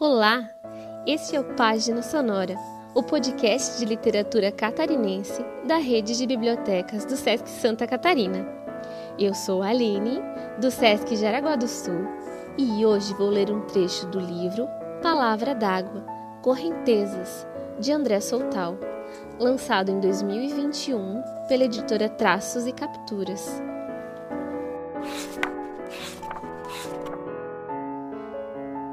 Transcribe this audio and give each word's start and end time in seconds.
Olá, 0.00 0.48
este 1.04 1.34
é 1.34 1.40
o 1.40 1.56
Página 1.56 2.02
Sonora, 2.02 2.54
o 2.94 3.02
podcast 3.02 3.80
de 3.80 3.84
literatura 3.84 4.52
catarinense 4.52 5.44
da 5.66 5.76
rede 5.76 6.16
de 6.16 6.24
bibliotecas 6.24 7.04
do 7.04 7.16
Sesc 7.16 7.48
Santa 7.48 7.84
Catarina. 7.84 8.46
Eu 9.18 9.34
sou 9.34 9.60
a 9.60 9.70
Aline, 9.70 10.20
do 10.60 10.70
Sesc 10.70 11.16
Jaraguá 11.16 11.56
do 11.56 11.66
Sul, 11.66 12.06
e 12.56 12.86
hoje 12.86 13.12
vou 13.14 13.28
ler 13.28 13.50
um 13.50 13.62
trecho 13.62 14.06
do 14.06 14.20
livro 14.20 14.68
Palavra 15.02 15.52
d'Água, 15.52 16.06
Correntezas, 16.42 17.44
de 17.80 17.90
André 17.90 18.20
Soltal, 18.20 18.78
lançado 19.36 19.90
em 19.90 19.98
2021 19.98 21.20
pela 21.48 21.64
editora 21.64 22.08
Traços 22.08 22.68
e 22.68 22.72
Capturas. 22.72 23.60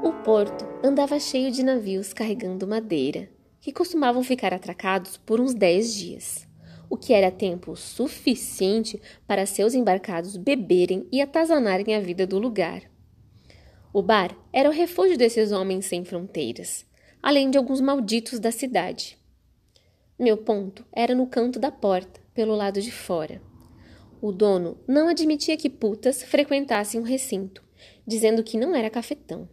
O 0.06 0.12
porto 0.12 0.64
andava 0.84 1.18
cheio 1.18 1.50
de 1.50 1.64
navios 1.64 2.12
carregando 2.12 2.64
madeira, 2.64 3.28
que 3.60 3.72
costumavam 3.72 4.22
ficar 4.22 4.54
atracados 4.54 5.16
por 5.16 5.40
uns 5.40 5.52
dez 5.52 5.92
dias, 5.92 6.46
o 6.88 6.96
que 6.96 7.12
era 7.12 7.28
tempo 7.28 7.74
suficiente 7.74 9.02
para 9.26 9.44
seus 9.46 9.74
embarcados 9.74 10.36
beberem 10.36 11.08
e 11.10 11.20
atazanarem 11.20 11.92
a 11.96 11.98
vida 11.98 12.24
do 12.24 12.38
lugar. 12.38 12.82
O 13.92 14.00
bar 14.00 14.30
era 14.52 14.68
o 14.68 14.72
refúgio 14.72 15.18
desses 15.18 15.50
homens 15.50 15.86
sem 15.86 16.04
fronteiras, 16.04 16.86
além 17.20 17.50
de 17.50 17.58
alguns 17.58 17.80
malditos 17.80 18.38
da 18.38 18.52
cidade. 18.52 19.18
Meu 20.16 20.36
ponto 20.36 20.86
era 20.92 21.16
no 21.16 21.26
canto 21.26 21.58
da 21.58 21.72
porta, 21.72 22.20
pelo 22.32 22.54
lado 22.54 22.80
de 22.80 22.92
fora. 22.92 23.42
O 24.22 24.30
dono 24.30 24.78
não 24.86 25.08
admitia 25.08 25.56
que 25.56 25.68
putas 25.68 26.22
frequentassem 26.22 27.00
o 27.00 27.04
recinto, 27.04 27.60
dizendo 28.06 28.44
que 28.44 28.56
não 28.56 28.72
era 28.72 28.88
cafetão. 28.88 29.48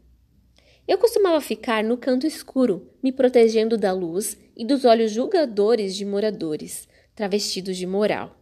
Eu 0.88 0.98
costumava 0.98 1.40
ficar 1.40 1.84
no 1.84 1.98
canto 1.98 2.28
escuro, 2.28 2.90
me 3.02 3.12
protegendo 3.12 3.78
da 3.78 3.94
luz 3.94 4.38
e 4.56 4.66
dos 4.66 4.84
olhos 4.84 5.12
julgadores 5.12 5.96
de 5.96 6.04
moradores, 6.04 6.88
travestidos 7.16 7.78
de 7.78 7.88
moral. 7.88 8.38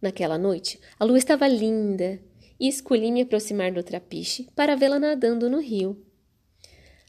Naquela 0.00 0.38
noite, 0.38 0.80
a 0.98 1.04
lua 1.04 1.18
estava 1.18 1.48
linda 1.48 2.20
e 2.58 2.68
escolhi 2.68 3.10
me 3.10 3.22
aproximar 3.22 3.72
do 3.72 3.82
trapiche 3.82 4.48
para 4.54 4.76
vê-la 4.76 4.98
nadando 4.98 5.50
no 5.50 5.60
rio. 5.60 6.00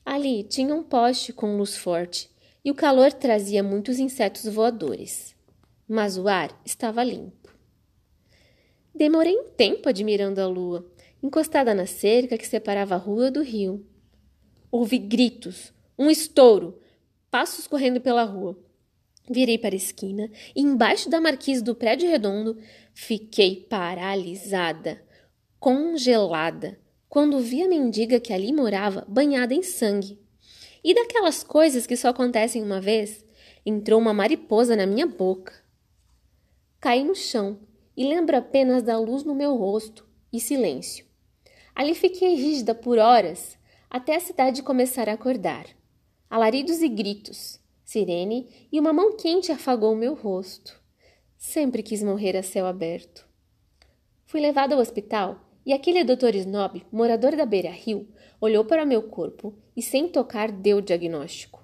Ali 0.03 0.43
tinha 0.43 0.73
um 0.73 0.83
poste 0.83 1.31
com 1.31 1.55
luz 1.55 1.77
forte 1.77 2.29
e 2.65 2.71
o 2.71 2.75
calor 2.75 3.13
trazia 3.13 3.61
muitos 3.61 3.99
insetos 3.99 4.45
voadores, 4.45 5.35
mas 5.87 6.17
o 6.17 6.27
ar 6.27 6.59
estava 6.65 7.03
limpo. 7.03 7.53
Demorei 8.95 9.35
um 9.37 9.49
tempo 9.49 9.89
admirando 9.89 10.41
a 10.41 10.47
lua, 10.47 10.91
encostada 11.21 11.73
na 11.73 11.85
cerca 11.85 12.37
que 12.37 12.47
separava 12.47 12.95
a 12.95 12.97
rua 12.97 13.29
do 13.29 13.41
rio. 13.41 13.85
Ouvi 14.73 14.97
gritos, 14.97 15.71
um 15.99 16.09
estouro, 16.09 16.81
passos 17.29 17.67
correndo 17.67 18.01
pela 18.01 18.23
rua. 18.23 18.57
Virei 19.29 19.55
para 19.55 19.75
a 19.75 19.77
esquina 19.77 20.31
e, 20.55 20.61
embaixo 20.61 21.11
da 21.11 21.21
marquise 21.21 21.63
do 21.63 21.75
prédio 21.75 22.09
redondo, 22.09 22.57
fiquei 22.91 23.67
paralisada, 23.69 24.99
congelada, 25.59 26.79
quando 27.07 27.37
vi 27.37 27.61
a 27.61 27.67
mendiga 27.67 28.19
que 28.19 28.33
ali 28.33 28.51
morava 28.51 29.05
banhada 29.07 29.53
em 29.53 29.61
sangue. 29.61 30.19
E 30.83 30.95
daquelas 30.95 31.43
coisas 31.43 31.85
que 31.85 31.95
só 31.95 32.07
acontecem 32.07 32.63
uma 32.63 32.81
vez, 32.81 33.23
entrou 33.63 34.01
uma 34.01 34.11
mariposa 34.11 34.75
na 34.75 34.87
minha 34.87 35.05
boca. 35.05 35.53
Caí 36.81 37.03
no 37.03 37.13
chão 37.13 37.59
e 37.95 38.07
lembro 38.07 38.35
apenas 38.35 38.81
da 38.81 38.97
luz 38.97 39.23
no 39.23 39.35
meu 39.35 39.55
rosto 39.55 40.03
e 40.33 40.39
silêncio. 40.39 41.05
Ali 41.75 41.93
fiquei 41.93 42.33
rígida 42.33 42.73
por 42.73 42.97
horas, 42.97 43.55
até 43.93 44.15
a 44.15 44.19
cidade 44.19 44.63
começar 44.63 45.07
a 45.07 45.13
acordar. 45.13 45.67
Alaridos 46.27 46.81
e 46.81 46.89
gritos, 46.89 47.59
sirene 47.85 48.67
e 48.71 48.79
uma 48.79 48.91
mão 48.91 49.15
quente 49.15 49.51
afagou 49.51 49.95
meu 49.95 50.15
rosto. 50.15 50.81
Sempre 51.37 51.83
quis 51.83 52.01
morrer 52.01 52.35
a 52.35 52.41
céu 52.41 52.65
aberto. 52.65 53.23
Fui 54.25 54.41
levado 54.41 54.73
ao 54.73 54.79
hospital 54.79 55.47
e 55.63 55.71
aquele 55.71 56.03
doutor 56.03 56.33
Snob, 56.33 56.83
morador 56.91 57.35
da 57.35 57.45
beira-rio, 57.45 58.07
olhou 58.41 58.65
para 58.65 58.83
meu 58.83 59.03
corpo 59.03 59.53
e, 59.77 59.81
sem 59.83 60.09
tocar, 60.09 60.51
deu 60.51 60.77
o 60.77 60.81
diagnóstico. 60.81 61.63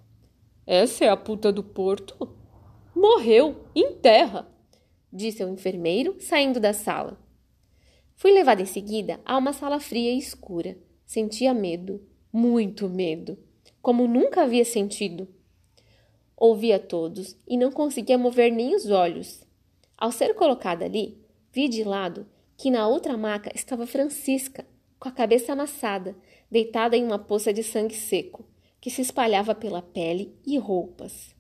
Essa 0.68 1.06
é 1.06 1.09
a 1.09 1.18
puta 1.18 1.51
do 1.51 1.63
porto? 1.63 2.38
Morreu, 2.95 3.66
em 3.75 3.94
terra, 3.95 4.47
disse 5.12 5.44
o 5.44 5.50
enfermeiro, 5.50 6.16
saindo 6.19 6.59
da 6.59 6.73
sala. 6.73 7.19
Fui 8.16 8.31
levado 8.31 8.62
em 8.62 8.68
seguida 8.68 9.19
a 9.25 9.35
uma 9.35 9.51
sala 9.51 9.79
fria 9.79 10.13
e 10.13 10.19
escura. 10.19 10.78
Sentia 11.06 11.56
medo, 11.56 12.07
muito 12.31 12.88
medo, 12.90 13.38
como 13.81 14.07
nunca 14.07 14.44
havia 14.44 14.66
sentido. 14.66 15.28
Ouvia 16.35 16.79
todos 16.79 17.35
e 17.47 17.57
não 17.57 17.72
conseguia 17.72 18.17
mover 18.17 18.51
nem 18.51 18.75
os 18.75 18.90
olhos. 18.90 19.44
Ao 19.97 20.12
ser 20.12 20.34
colocada 20.35 20.85
ali, 20.85 21.18
vi 21.51 21.68
de 21.68 21.84
lado 21.84 22.25
que 22.56 22.69
na 22.69 22.88
outra 22.88 23.18
maca 23.18 23.51
estava 23.56 23.88
Francisca, 23.88 24.66
com 25.00 25.07
a 25.07 25.12
cabeça 25.12 25.53
amassada, 25.53 26.16
deitada 26.51 26.95
em 26.95 27.03
uma 27.03 27.18
poça 27.18 27.53
de 27.53 27.63
sangue 27.63 27.95
seco, 27.95 28.45
que 28.81 28.89
se 28.89 29.01
espalhava 29.01 29.56
pela 29.56 29.81
pele 29.81 30.35
e 30.45 30.57
roupas. 30.57 31.35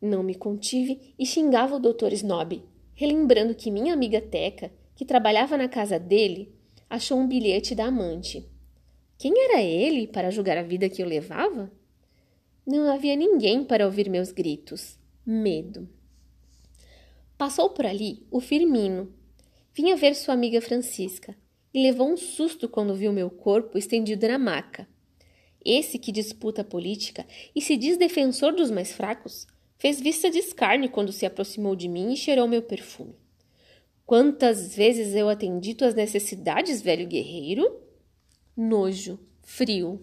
Não 0.00 0.22
me 0.22 0.34
contive 0.34 1.14
e 1.18 1.24
xingava 1.24 1.76
o 1.76 1.80
doutor 1.80 2.12
Snob, 2.12 2.62
relembrando 2.94 3.54
que 3.54 3.70
minha 3.70 3.94
amiga 3.94 4.20
Teca, 4.20 4.72
que 4.94 5.04
trabalhava 5.04 5.56
na 5.56 5.68
casa 5.68 5.98
dele, 5.98 6.54
achou 6.88 7.18
um 7.18 7.26
bilhete 7.26 7.74
da 7.74 7.86
amante. 7.86 8.48
Quem 9.18 9.32
era 9.44 9.62
ele 9.62 10.06
para 10.06 10.30
julgar 10.30 10.58
a 10.58 10.62
vida 10.62 10.88
que 10.90 11.02
eu 11.02 11.06
levava? 11.06 11.72
Não 12.66 12.92
havia 12.92 13.16
ninguém 13.16 13.64
para 13.64 13.86
ouvir 13.86 14.10
meus 14.10 14.30
gritos. 14.30 14.98
Medo. 15.24 15.88
Passou 17.38 17.70
por 17.70 17.86
ali 17.86 18.26
o 18.30 18.40
Firmino. 18.40 19.12
Vinha 19.74 19.96
ver 19.96 20.14
sua 20.14 20.34
amiga 20.34 20.60
Francisca 20.60 21.36
e 21.72 21.82
levou 21.82 22.10
um 22.10 22.16
susto 22.16 22.68
quando 22.68 22.94
viu 22.94 23.12
meu 23.12 23.30
corpo 23.30 23.78
estendido 23.78 24.28
na 24.28 24.38
maca. 24.38 24.86
Esse 25.64 25.98
que 25.98 26.12
disputa 26.12 26.60
a 26.60 26.64
política 26.64 27.26
e 27.54 27.60
se 27.60 27.76
diz 27.76 27.96
defensor 27.96 28.54
dos 28.54 28.70
mais 28.70 28.92
fracos, 28.92 29.46
fez 29.78 30.00
vista 30.00 30.30
de 30.30 30.38
escárnio 30.38 30.90
quando 30.90 31.12
se 31.12 31.24
aproximou 31.24 31.74
de 31.74 31.88
mim 31.88 32.12
e 32.12 32.16
cheirou 32.16 32.46
meu 32.46 32.62
perfume. 32.62 33.14
Quantas 34.04 34.76
vezes 34.76 35.14
eu 35.14 35.28
atendi 35.28 35.74
tuas 35.74 35.94
necessidades, 35.94 36.80
velho 36.82 37.06
guerreiro? 37.06 37.85
Nojo, 38.56 39.18
frio. 39.42 40.00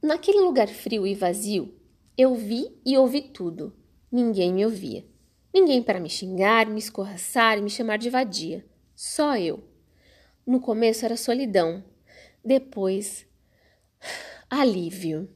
Naquele 0.00 0.40
lugar 0.40 0.68
frio 0.68 1.04
e 1.06 1.14
vazio, 1.14 1.74
eu 2.16 2.34
vi 2.34 2.70
e 2.86 2.96
ouvi 2.96 3.22
tudo. 3.22 3.74
Ninguém 4.10 4.52
me 4.52 4.64
ouvia. 4.64 5.04
Ninguém 5.52 5.82
para 5.82 5.98
me 5.98 6.08
xingar, 6.08 6.66
me 6.66 6.78
escorraçar 6.78 7.60
me 7.60 7.68
chamar 7.68 7.98
de 7.98 8.08
vadia. 8.08 8.64
Só 8.94 9.36
eu. 9.36 9.64
No 10.46 10.60
começo 10.60 11.04
era 11.04 11.16
solidão. 11.16 11.84
Depois, 12.44 13.26
alívio. 14.48 15.28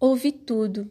Ouvi 0.00 0.32
tudo. 0.32 0.90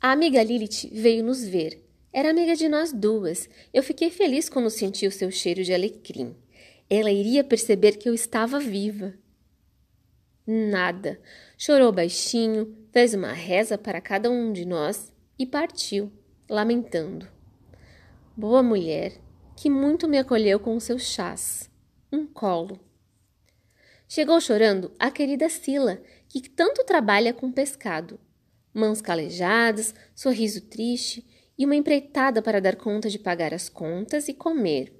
A 0.00 0.12
amiga 0.12 0.42
Lilith 0.42 0.90
veio 0.92 1.24
nos 1.24 1.44
ver. 1.44 1.84
Era 2.12 2.30
amiga 2.30 2.56
de 2.56 2.68
nós 2.68 2.92
duas. 2.92 3.48
Eu 3.72 3.82
fiquei 3.82 4.10
feliz 4.10 4.48
quando 4.48 4.70
senti 4.70 5.06
o 5.06 5.12
seu 5.12 5.30
cheiro 5.30 5.62
de 5.62 5.72
alecrim 5.72 6.34
ela 6.88 7.10
iria 7.10 7.42
perceber 7.42 7.92
que 7.92 8.08
eu 8.08 8.14
estava 8.14 8.60
viva. 8.60 9.14
Nada. 10.46 11.20
Chorou 11.58 11.90
baixinho, 11.90 12.76
fez 12.92 13.14
uma 13.14 13.32
reza 13.32 13.76
para 13.76 14.00
cada 14.00 14.30
um 14.30 14.52
de 14.52 14.64
nós 14.64 15.12
e 15.36 15.44
partiu, 15.44 16.12
lamentando. 16.48 17.26
Boa 18.36 18.62
mulher, 18.62 19.14
que 19.56 19.68
muito 19.68 20.06
me 20.06 20.18
acolheu 20.18 20.60
com 20.60 20.78
seus 20.78 21.02
chás. 21.02 21.68
Um 22.12 22.26
colo. 22.26 22.78
Chegou 24.08 24.40
chorando 24.40 24.92
a 25.00 25.10
querida 25.10 25.48
Sila, 25.48 26.00
que 26.28 26.48
tanto 26.48 26.84
trabalha 26.84 27.34
com 27.34 27.50
pescado. 27.50 28.20
Mãos 28.72 29.00
calejadas, 29.00 29.92
sorriso 30.14 30.60
triste 30.60 31.26
e 31.58 31.64
uma 31.64 31.74
empreitada 31.74 32.40
para 32.40 32.60
dar 32.60 32.76
conta 32.76 33.08
de 33.10 33.18
pagar 33.18 33.52
as 33.52 33.68
contas 33.68 34.28
e 34.28 34.34
comer. 34.34 34.92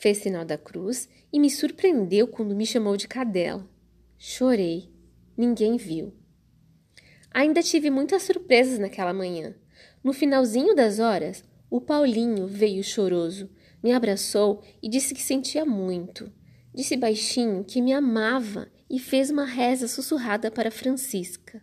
Fez 0.00 0.16
sinal 0.16 0.46
da 0.46 0.56
cruz 0.56 1.10
e 1.30 1.38
me 1.38 1.50
surpreendeu 1.50 2.26
quando 2.26 2.56
me 2.56 2.64
chamou 2.64 2.96
de 2.96 3.06
cadela. 3.06 3.68
Chorei. 4.16 4.90
Ninguém 5.36 5.76
viu. 5.76 6.14
Ainda 7.30 7.62
tive 7.62 7.90
muitas 7.90 8.22
surpresas 8.22 8.78
naquela 8.78 9.12
manhã. 9.12 9.54
No 10.02 10.14
finalzinho 10.14 10.74
das 10.74 11.00
horas, 11.00 11.44
o 11.68 11.82
Paulinho 11.82 12.46
veio 12.46 12.82
choroso, 12.82 13.50
me 13.82 13.92
abraçou 13.92 14.64
e 14.82 14.88
disse 14.88 15.14
que 15.14 15.22
sentia 15.22 15.66
muito. 15.66 16.32
Disse 16.74 16.96
baixinho 16.96 17.62
que 17.62 17.82
me 17.82 17.92
amava 17.92 18.72
e 18.88 18.98
fez 18.98 19.28
uma 19.28 19.44
reza 19.44 19.86
sussurrada 19.86 20.50
para 20.50 20.70
Francisca. 20.70 21.62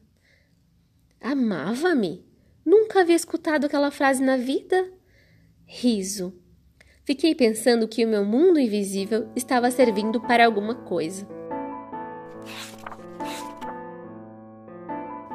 Amava-me? 1.19 2.23
Nunca 2.63 3.01
havia 3.01 3.15
escutado 3.15 3.65
aquela 3.65 3.89
frase 3.89 4.21
na 4.21 4.37
vida? 4.37 4.93
Riso. 5.65 6.39
Fiquei 7.07 7.33
pensando 7.33 7.87
que 7.87 8.03
o 8.03 8.07
meu 8.09 8.25
mundo 8.25 8.59
invisível 8.59 9.29
estava 9.33 9.71
servindo 9.71 10.19
para 10.19 10.45
alguma 10.45 10.75
coisa. 10.75 11.25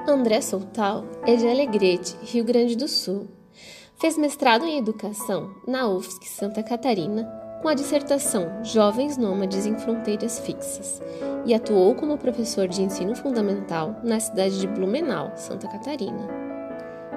André 0.06 0.42
Soltal 0.42 1.06
é 1.26 1.34
de 1.34 1.48
Alegrete, 1.48 2.14
Rio 2.24 2.44
Grande 2.44 2.76
do 2.76 2.86
Sul. 2.86 3.26
Fez 3.98 4.18
mestrado 4.18 4.66
em 4.66 4.76
Educação 4.76 5.54
na 5.66 5.88
UFSC 5.88 6.26
Santa 6.26 6.62
Catarina 6.62 7.24
com 7.62 7.68
a 7.68 7.74
dissertação 7.74 8.62
Jovens 8.62 9.16
Nômades 9.16 9.64
em 9.64 9.78
Fronteiras 9.78 10.40
Fixas 10.40 11.00
e 11.46 11.54
atuou 11.54 11.94
como 11.94 12.18
professor 12.18 12.68
de 12.68 12.82
ensino 12.82 13.16
fundamental 13.16 13.98
na 14.04 14.20
cidade 14.20 14.60
de 14.60 14.66
Blumenau, 14.66 15.32
Santa 15.36 15.68
Catarina. 15.68 16.28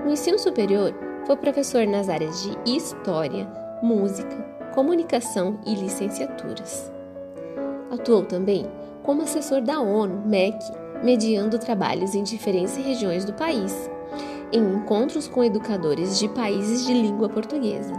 No 0.06 0.14
ensino 0.14 0.40
superior, 0.40 0.94
foi 1.26 1.36
professor 1.36 1.86
nas 1.86 2.08
áreas 2.08 2.42
de 2.42 2.74
História, 2.74 3.65
Música, 3.82 4.36
Comunicação 4.74 5.60
e 5.66 5.76
Licenciaturas. 5.76 6.92
Atuou 7.92 8.24
também 8.24 8.66
como 9.04 9.22
assessor 9.22 9.62
da 9.62 9.80
ONU, 9.80 10.24
MEC, 10.26 10.58
mediando 11.04 11.60
trabalhos 11.60 12.16
em 12.16 12.24
diferentes 12.24 12.76
regiões 12.76 13.26
do 13.26 13.34
país, 13.34 13.90
em 14.52 14.60
encontros 14.60 15.28
com 15.28 15.44
educadores 15.44 16.18
de 16.18 16.28
países 16.30 16.86
de 16.86 16.94
língua 16.94 17.30
portuguesa. 17.30 17.94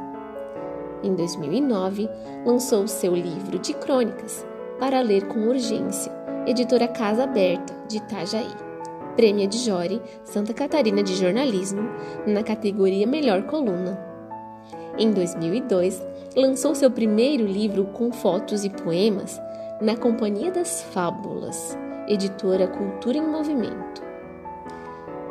Em 1.02 1.14
2009, 1.14 2.08
lançou 2.44 2.88
seu 2.88 3.14
livro 3.14 3.58
de 3.58 3.74
crônicas 3.74 4.44
para 4.78 5.00
ler 5.00 5.28
com 5.28 5.48
urgência, 5.48 6.12
editora 6.46 6.88
Casa 6.88 7.24
Aberta, 7.24 7.74
de 7.86 7.98
Itajaí. 7.98 8.66
Prêmio 9.14 9.48
de 9.48 9.56
Jore 9.58 10.02
Santa 10.24 10.52
Catarina 10.52 11.02
de 11.02 11.14
Jornalismo, 11.14 11.88
na 12.26 12.42
categoria 12.42 13.06
Melhor 13.06 13.44
Coluna. 13.44 14.15
Em 14.98 15.12
2002, 15.12 16.02
lançou 16.34 16.74
seu 16.74 16.90
primeiro 16.90 17.46
livro 17.46 17.84
com 17.86 18.10
fotos 18.12 18.64
e 18.64 18.70
poemas 18.70 19.40
na 19.80 19.96
Companhia 19.96 20.50
das 20.50 20.82
Fábulas, 20.82 21.76
editora 22.08 22.66
Cultura 22.66 23.18
em 23.18 23.26
Movimento. 23.26 24.02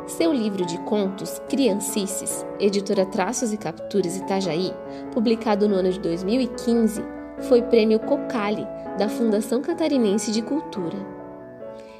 Seu 0.06 0.32
livro 0.32 0.64
de 0.64 0.78
contos, 0.80 1.40
Criancices, 1.48 2.46
editora 2.60 3.04
Traços 3.04 3.52
e 3.52 3.56
Capturas 3.56 4.16
Itajaí, 4.16 4.72
publicado 5.12 5.68
no 5.68 5.74
ano 5.74 5.90
de 5.90 5.98
2015, 5.98 7.02
foi 7.48 7.60
prêmio 7.62 7.98
Cocali 7.98 8.64
da 8.96 9.08
Fundação 9.08 9.60
Catarinense 9.60 10.30
de 10.30 10.42
Cultura. 10.42 10.96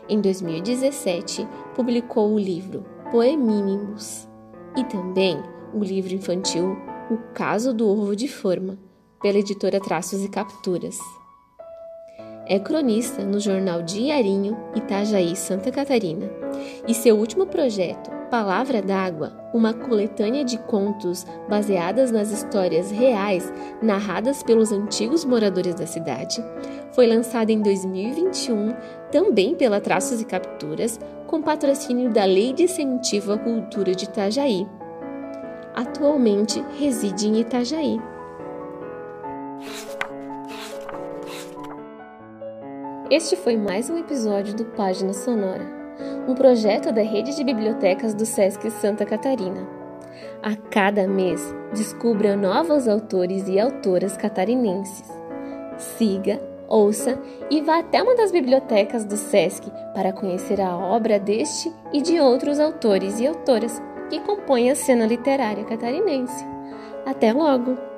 Em 0.09 0.21
2017, 0.21 1.49
publicou 1.75 2.33
o 2.33 2.39
livro 2.39 2.85
Poemínimos 3.11 4.29
e 4.77 4.85
também 4.85 5.43
o 5.75 5.83
livro 5.83 6.15
infantil 6.15 6.77
O 7.09 7.19
Caso 7.33 7.73
do 7.73 7.89
Ovo 7.89 8.17
de 8.17 8.27
Forma, 8.27 8.77
pela 9.23 9.39
editora 9.39 9.79
Traços 9.79 10.25
e 10.25 10.29
Capturas. 10.29 10.99
É 12.49 12.59
cronista 12.59 13.25
no 13.25 13.39
jornal 13.39 13.81
Diarinho 13.81 14.57
Itajaí, 14.75 15.37
Santa 15.37 15.71
Catarina, 15.71 16.29
e 16.89 16.93
seu 16.93 17.17
último 17.17 17.47
projeto, 17.47 18.11
Palavra 18.29 18.83
d'Água, 18.83 19.33
uma 19.55 19.73
coletânea 19.73 20.45
de 20.45 20.59
contos 20.59 21.25
baseadas 21.49 22.11
nas 22.11 22.33
histórias 22.33 22.91
reais 22.91 23.53
narradas 23.81 24.43
pelos 24.43 24.73
antigos 24.73 25.25
moradores 25.25 25.77
da 25.77 25.87
cidade, 25.87 26.43
foi 26.91 27.07
lançado 27.07 27.51
em 27.51 27.63
2021 27.63 28.75
também 29.13 29.55
pela 29.55 29.81
Traços 29.81 30.21
e 30.21 30.25
Capturas, 30.25 30.99
com 31.29 31.41
patrocínio 31.41 32.11
da 32.11 32.25
Lei 32.25 32.53
de 32.53 32.65
Incentivo 32.65 33.33
à 33.33 33.39
Cultura 33.39 33.95
de 33.95 34.07
Itajaí. 34.07 34.67
Atualmente 35.77 36.65
reside 36.81 37.29
em 37.29 37.41
Itajaí. 37.41 38.01
Este 43.11 43.37
foi 43.37 43.59
mais 43.59 43.91
um 43.91 43.99
episódio 43.99 44.55
do 44.55 44.65
Página 44.65 45.13
Sonora, 45.13 45.67
um 46.27 46.35
projeto 46.35 46.91
da 46.91 47.03
rede 47.03 47.37
de 47.37 47.45
bibliotecas 47.45 48.15
do 48.15 48.25
SESC 48.25 48.71
Santa 48.71 49.05
Catarina. 49.05 49.69
A 50.43 50.57
cada 50.57 51.07
mês, 51.07 51.55
descubra 51.75 52.39
novos 52.39 52.89
autores 52.89 53.47
e 53.47 53.61
autoras 53.61 54.17
catarinenses. 54.17 55.13
Siga, 55.77 56.41
ouça 56.67 57.21
e 57.51 57.61
vá 57.61 57.81
até 57.81 58.03
uma 58.03 58.17
das 58.17 58.33
bibliotecas 58.33 59.05
do 59.05 59.19
SESC 59.19 59.71
para 59.93 60.11
conhecer 60.11 60.59
a 60.59 60.75
obra 60.75 61.21
deste 61.21 61.71
e 61.93 62.01
de 62.01 62.19
outros 62.19 62.59
autores 62.59 63.21
e 63.21 63.27
autoras 63.27 63.79
que 64.09 64.21
compõem 64.21 64.71
a 64.71 64.75
cena 64.75 65.07
literária 65.07 65.65
catarinense. 65.65 66.45
Até 67.05 67.33
logo! 67.33 67.96